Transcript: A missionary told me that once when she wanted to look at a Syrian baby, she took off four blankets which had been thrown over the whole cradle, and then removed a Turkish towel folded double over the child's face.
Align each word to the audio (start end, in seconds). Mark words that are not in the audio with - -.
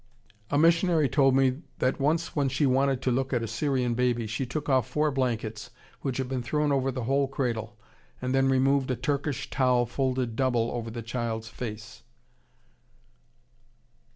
A 0.49 0.57
missionary 0.57 1.07
told 1.07 1.35
me 1.35 1.61
that 1.77 1.99
once 1.99 2.35
when 2.35 2.49
she 2.49 2.65
wanted 2.65 3.03
to 3.03 3.11
look 3.11 3.33
at 3.33 3.43
a 3.43 3.47
Syrian 3.47 3.93
baby, 3.93 4.25
she 4.25 4.47
took 4.47 4.67
off 4.67 4.87
four 4.89 5.11
blankets 5.11 5.69
which 6.01 6.17
had 6.17 6.27
been 6.27 6.41
thrown 6.41 6.71
over 6.71 6.91
the 6.91 7.03
whole 7.03 7.27
cradle, 7.27 7.77
and 8.19 8.33
then 8.33 8.49
removed 8.49 8.89
a 8.89 8.95
Turkish 8.95 9.51
towel 9.51 9.85
folded 9.85 10.35
double 10.35 10.71
over 10.71 10.89
the 10.89 11.03
child's 11.03 11.49
face. 11.49 12.01